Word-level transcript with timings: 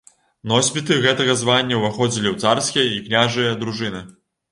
Носьбіты 0.51 0.95
гэтага 1.03 1.35
звання 1.41 1.75
ўваходзілі 1.81 2.27
ў 2.31 2.47
царскія 2.47 2.85
і 2.95 3.03
княжыя 3.09 3.51
дружыны. 3.61 4.01